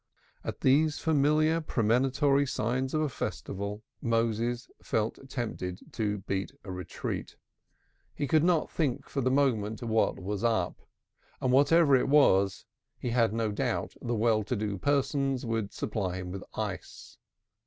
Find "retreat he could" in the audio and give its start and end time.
6.71-8.43